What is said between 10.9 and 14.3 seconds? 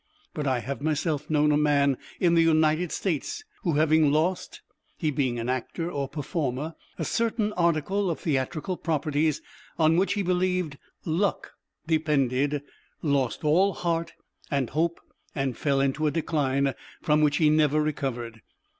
"luck" depended, lost all heart